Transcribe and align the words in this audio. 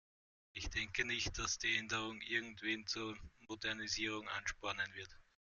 Ich 0.53 0.67
denke 0.71 1.05
nicht, 1.05 1.37
dass 1.37 1.59
die 1.59 1.77
Änderung 1.77 2.19
irgendwen 2.21 2.87
zur 2.87 3.15
Modernisierung 3.47 4.27
anspornen 4.29 4.91
wird. 4.95 5.15